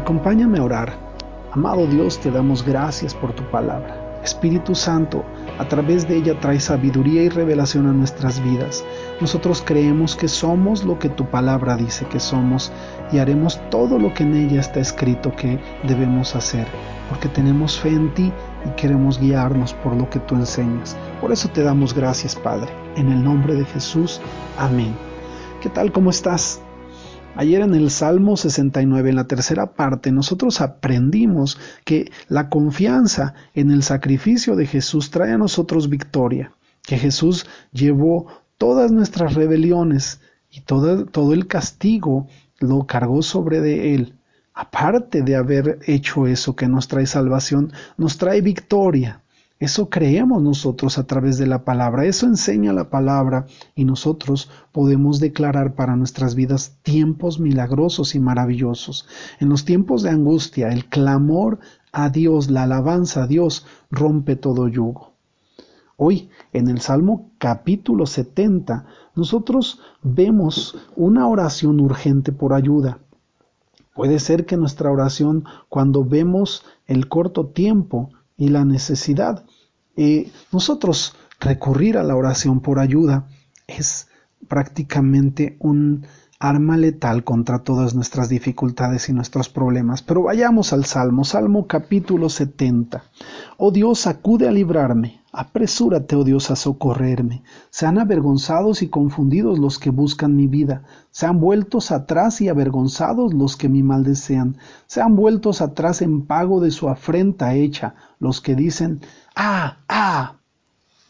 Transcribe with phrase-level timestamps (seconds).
[0.00, 0.94] Acompáñame a orar.
[1.52, 4.18] Amado Dios, te damos gracias por tu palabra.
[4.24, 5.22] Espíritu Santo,
[5.58, 8.82] a través de ella trae sabiduría y revelación a nuestras vidas.
[9.20, 12.72] Nosotros creemos que somos lo que tu palabra dice que somos
[13.12, 16.66] y haremos todo lo que en ella está escrito que debemos hacer,
[17.10, 18.32] porque tenemos fe en ti
[18.64, 20.96] y queremos guiarnos por lo que tú enseñas.
[21.20, 22.70] Por eso te damos gracias, Padre.
[22.96, 24.18] En el nombre de Jesús.
[24.58, 24.96] Amén.
[25.60, 25.92] ¿Qué tal?
[25.92, 26.62] ¿Cómo estás?
[27.36, 33.70] Ayer en el Salmo 69, en la tercera parte, nosotros aprendimos que la confianza en
[33.70, 38.26] el sacrificio de Jesús trae a nosotros victoria, que Jesús llevó
[38.58, 40.20] todas nuestras rebeliones
[40.50, 42.26] y todo, el castigo
[42.58, 44.14] lo cargó sobre de él.
[44.52, 49.22] Aparte de haber hecho eso que nos trae salvación, nos trae victoria.
[49.60, 55.20] Eso creemos nosotros a través de la palabra, eso enseña la palabra y nosotros podemos
[55.20, 59.06] declarar para nuestras vidas tiempos milagrosos y maravillosos.
[59.38, 61.58] En los tiempos de angustia, el clamor
[61.92, 65.12] a Dios, la alabanza a Dios rompe todo yugo.
[65.98, 73.00] Hoy, en el Salmo capítulo 70, nosotros vemos una oración urgente por ayuda.
[73.94, 78.08] Puede ser que nuestra oración, cuando vemos el corto tiempo,
[78.40, 79.44] y la necesidad.
[80.50, 83.28] Nosotros recurrir a la oración por ayuda
[83.66, 84.08] es
[84.48, 86.06] prácticamente un
[86.42, 90.02] arma letal contra todas nuestras dificultades y nuestros problemas.
[90.02, 93.04] Pero vayamos al Salmo, Salmo capítulo 70.
[93.58, 97.42] Oh Dios, acude a librarme, apresúrate, oh Dios, a socorrerme.
[97.68, 103.58] Sean avergonzados y confundidos los que buscan mi vida, sean vueltos atrás y avergonzados los
[103.58, 108.54] que mi mal desean, sean vueltos atrás en pago de su afrenta hecha, los que
[108.54, 109.02] dicen,
[109.36, 110.39] ah, ah,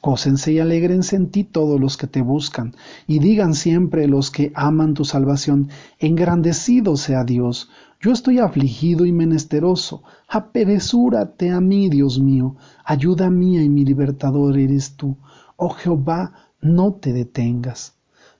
[0.00, 2.74] Cósense y alegrense en ti todos los que te buscan,
[3.06, 7.68] y digan siempre los que aman tu salvación, engrandecido sea Dios.
[8.00, 10.02] Yo estoy afligido y menesteroso.
[10.26, 12.56] Aperezúrate a mí, Dios mío.
[12.82, 15.16] Ayuda mía y mi libertador eres tú.
[15.56, 17.92] Oh Jehová, no te detengas.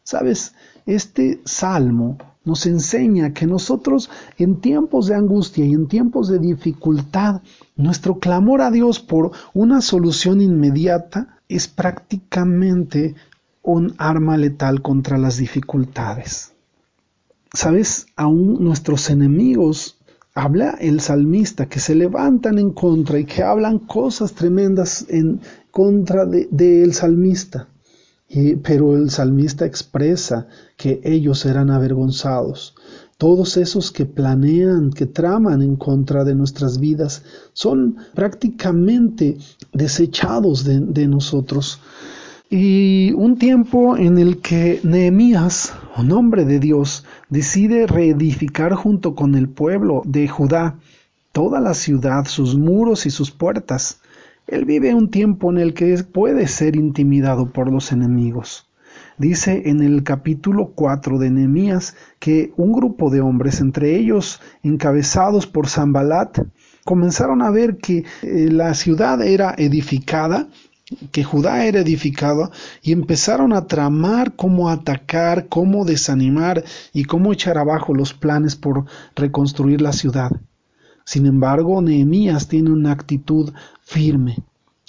[0.02, 0.54] Sabes,
[0.86, 7.42] este salmo nos enseña que nosotros en tiempos de angustia y en tiempos de dificultad,
[7.76, 13.14] nuestro clamor a Dios por una solución inmediata es prácticamente
[13.62, 16.52] un arma letal contra las dificultades.
[17.52, 18.06] ¿Sabes?
[18.16, 19.98] Aún nuestros enemigos,
[20.34, 25.40] habla el salmista, que se levantan en contra y que hablan cosas tremendas en
[25.70, 27.68] contra del de, salmista.
[28.62, 30.46] pero el salmista expresa
[30.76, 32.74] que ellos serán avergonzados.
[33.20, 37.22] Todos esos que planean, que traman en contra de nuestras vidas,
[37.52, 39.36] son prácticamente
[39.74, 41.82] desechados de, nosotros.
[42.48, 49.34] Y un tiempo en el que Nehemías, un hombre de Dios, decide reedificar junto con
[49.34, 50.78] el pueblo de Judá
[51.32, 54.00] toda la ciudad, sus muros y sus puertas.
[54.46, 58.64] Él vive un tiempo en el que puede ser intimidado por los enemigos.
[59.20, 65.46] Dice en el capítulo 4 de Nehemías que un grupo de hombres, entre ellos encabezados
[65.46, 66.38] por Zambalat,
[66.86, 70.48] comenzaron a ver que eh, la ciudad era edificada,
[71.12, 72.50] que Judá era edificada,
[72.80, 76.64] y empezaron a tramar cómo atacar, cómo desanimar
[76.94, 80.30] y cómo echar abajo los planes por reconstruir la ciudad.
[81.04, 83.52] Sin embargo, Nehemías tiene una actitud
[83.82, 84.38] firme.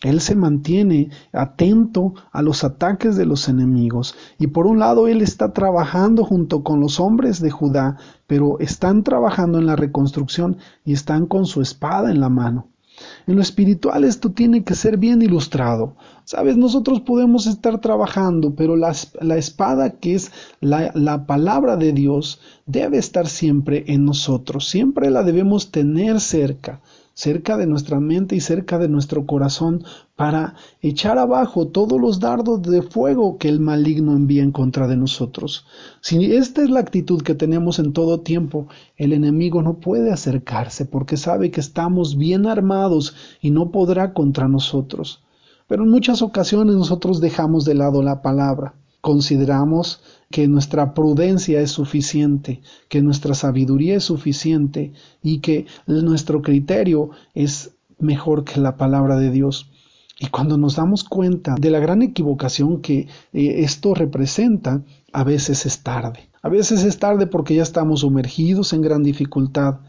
[0.03, 5.22] Él se mantiene atento a los ataques de los enemigos y por un lado él
[5.22, 10.94] está trabajando junto con los hombres de Judá, pero están trabajando en la reconstrucción y
[10.94, 12.67] están con su espada en la mano.
[13.28, 15.95] En lo espiritual esto tiene que ser bien ilustrado.
[16.23, 21.94] Sabes, nosotros podemos estar trabajando, pero la, la espada que es la, la palabra de
[21.94, 26.81] Dios debe estar siempre en nosotros, siempre la debemos tener cerca
[27.21, 29.83] cerca de nuestra mente y cerca de nuestro corazón
[30.15, 34.97] para echar abajo todos los dardos de fuego que el maligno envía en contra de
[34.97, 35.67] nosotros.
[36.01, 38.66] Si esta es la actitud que tenemos en todo tiempo,
[38.97, 44.47] el enemigo no puede acercarse porque sabe que estamos bien armados y no podrá contra
[44.47, 45.22] nosotros.
[45.67, 48.73] Pero en muchas ocasiones nosotros dejamos de lado la palabra.
[48.99, 50.01] Consideramos
[50.31, 57.75] que nuestra prudencia es suficiente, que nuestra sabiduría es suficiente y que nuestro criterio es
[57.99, 59.69] mejor que la palabra de Dios.
[60.19, 65.66] Y cuando nos damos cuenta de la gran equivocación que eh, esto representa, a veces
[65.66, 66.29] es tarde.
[66.41, 69.79] A veces es tarde porque ya estamos sumergidos en gran dificultad.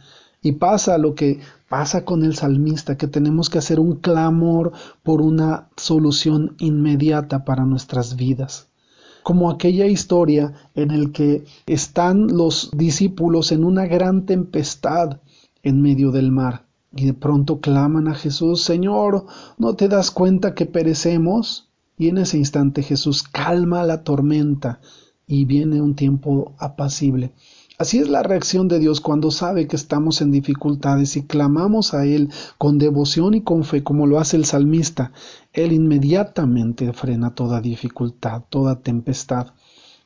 [0.42, 1.38] Y pasa lo que
[1.68, 4.72] pasa con el salmista, que tenemos que hacer un clamor
[5.02, 8.71] por una solución inmediata para nuestras vidas
[9.22, 15.20] como aquella historia en el que están los discípulos en una gran tempestad
[15.62, 19.26] en medio del mar y de pronto claman a Jesús, Señor,
[19.58, 21.68] ¿no te das cuenta que perecemos?
[21.96, 24.80] Y en ese instante Jesús calma la tormenta
[25.26, 27.32] y viene un tiempo apacible.
[27.82, 32.06] Así es la reacción de Dios cuando sabe que estamos en dificultades y clamamos a
[32.06, 35.10] Él con devoción y con fe como lo hace el salmista.
[35.52, 39.48] Él inmediatamente frena toda dificultad, toda tempestad.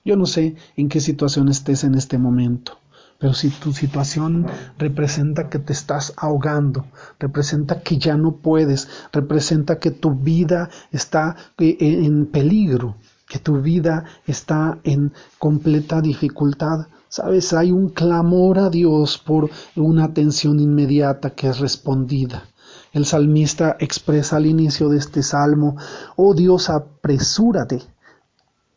[0.07, 2.79] Yo no sé en qué situación estés en este momento.
[3.19, 4.47] Pero si tu situación
[4.79, 6.87] representa que te estás ahogando,
[7.19, 12.97] representa que ya no puedes, representa que tu vida está eh, en peligro,
[13.29, 20.05] que tu vida está en completa dificultad, sabes, hay un clamor a Dios por una
[20.05, 22.45] atención inmediata que es respondida.
[22.93, 25.77] El salmista expresa al inicio de este salmo,
[26.17, 27.83] oh Dios, apresúrate,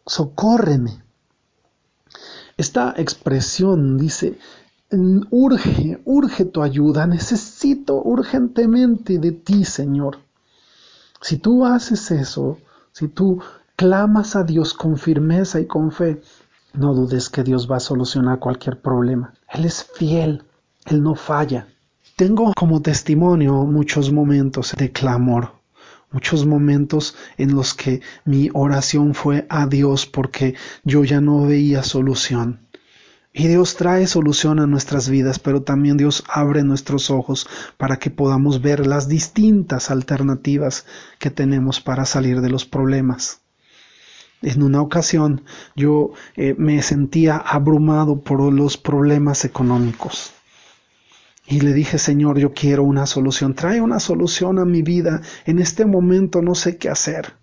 [0.06, 1.04] socórreme,
[2.60, 4.38] esta expresión dice,
[5.32, 10.18] urge, urge tu ayuda, necesito urgentemente de ti, Señor.
[11.22, 12.58] Si tú haces eso,
[12.92, 13.42] si tú
[13.78, 16.22] clamas a Dios con firmeza y con fe,
[16.74, 19.34] no dudes que Dios va a solucionar cualquier problema.
[19.52, 20.44] Él es fiel,
[20.86, 21.68] Él no falla.
[22.16, 25.54] Tengo como testimonio muchos momentos de clamor,
[26.12, 31.84] muchos momentos en los que mi oración fue a Dios porque yo ya no veía
[31.84, 32.68] solución.
[33.32, 38.10] Y Dios trae solución a nuestras vidas, pero también Dios abre nuestros ojos para que
[38.10, 40.86] podamos ver las distintas alternativas
[41.20, 43.42] que tenemos para salir de los problemas.
[44.42, 45.44] En una ocasión
[45.76, 50.34] yo eh, me sentía abrumado por los problemas económicos.
[51.46, 53.56] Y le dije, Señor, yo quiero una solución.
[53.56, 55.22] Trae una solución a mi vida.
[55.46, 57.34] En este momento no sé qué hacer.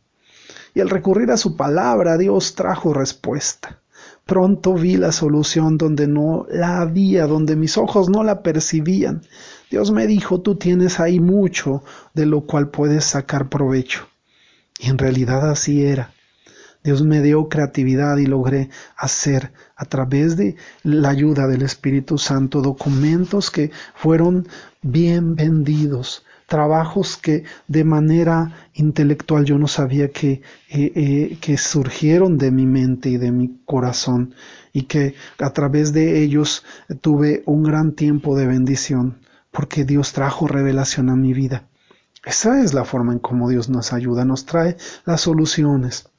[0.74, 3.80] Y al recurrir a su palabra, Dios trajo respuesta.
[4.24, 9.22] Pronto vi la solución donde no la había, donde mis ojos no la percibían.
[9.70, 11.82] Dios me dijo, tú tienes ahí mucho
[12.14, 14.08] de lo cual puedes sacar provecho.
[14.78, 16.12] Y en realidad así era.
[16.86, 20.54] Dios me dio creatividad y logré hacer a través de
[20.84, 24.46] la ayuda del Espíritu Santo documentos que fueron
[24.82, 32.38] bien vendidos, trabajos que de manera intelectual yo no sabía que, eh, eh, que surgieron
[32.38, 34.36] de mi mente y de mi corazón
[34.72, 36.64] y que a través de ellos
[37.00, 39.18] tuve un gran tiempo de bendición
[39.50, 41.66] porque Dios trajo revelación a mi vida.
[42.24, 46.10] Esa es la forma en cómo Dios nos ayuda, nos trae las soluciones.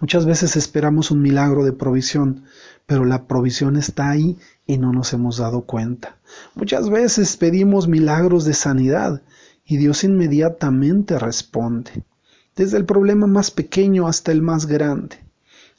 [0.00, 2.44] Muchas veces esperamos un milagro de provisión,
[2.86, 6.16] pero la provisión está ahí y no nos hemos dado cuenta.
[6.54, 9.22] Muchas veces pedimos milagros de sanidad
[9.64, 12.04] y Dios inmediatamente responde,
[12.56, 15.16] desde el problema más pequeño hasta el más grande.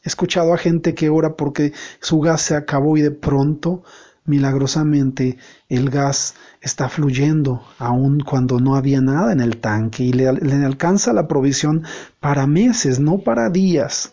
[0.04, 3.84] He escuchado a gente que ora porque su gas se acabó y de pronto
[4.26, 5.38] milagrosamente
[5.70, 11.14] el gas está fluyendo aun cuando no había nada en el tanque y le, alcanza
[11.14, 11.84] la provisión
[12.20, 14.12] para meses, no para días.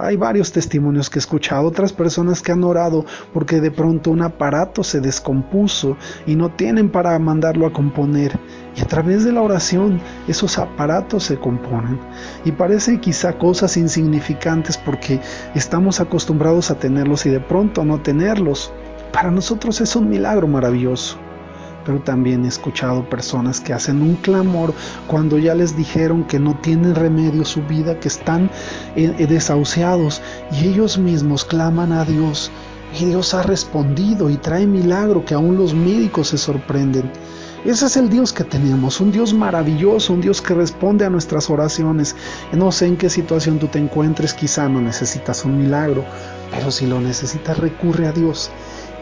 [0.00, 4.22] Hay varios testimonios que he escuchado, otras personas que han orado porque de pronto un
[4.22, 8.38] aparato se descompuso y no tienen para mandarlo a componer.
[8.76, 11.98] Y a través de la oración esos aparatos se componen.
[12.44, 15.20] Y parece quizá cosas insignificantes porque
[15.56, 18.72] estamos acostumbrados a tenerlos y de pronto no tenerlos.
[19.18, 21.16] Para nosotros es un milagro maravilloso.
[21.84, 24.72] Pero también he escuchado personas que hacen un clamor
[25.08, 28.48] cuando ya les dijeron que no tienen remedio su vida, que están
[28.94, 30.22] eh, eh, desahuciados
[30.52, 32.52] y ellos mismos claman a Dios
[32.96, 37.10] y Dios ha respondido y trae milagro que aún los médicos se sorprenden.
[37.64, 41.50] Ese es el Dios que tenemos, un Dios maravilloso, un Dios que responde a nuestras
[41.50, 42.14] oraciones.
[42.52, 46.04] No sé en qué situación tú te encuentres, quizá no necesitas un milagro,
[46.52, 48.52] pero si lo necesitas recurre a Dios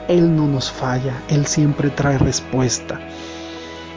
[0.09, 3.01] él no nos falla, Él siempre trae respuesta.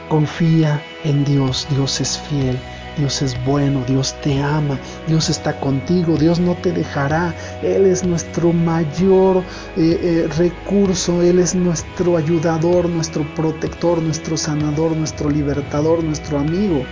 [0.08, 2.58] Confía en Dios, Dios es fiel,
[2.98, 4.76] Dios es bueno, Dios te ama,
[5.06, 9.44] Dios está contigo, Dios no te dejará, Él es nuestro mayor
[9.76, 16.84] eh, eh, recurso, Él es nuestro ayudador, nuestro protector, nuestro sanador, nuestro libertador, nuestro amigo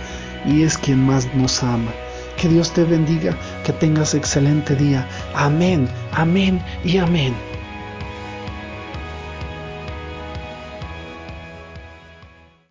[0.45, 1.91] y es quien más nos ama.
[2.37, 3.35] Que Dios te bendiga,
[3.65, 5.05] que tengas excelente día.
[5.35, 7.48] Amén, amén y amén.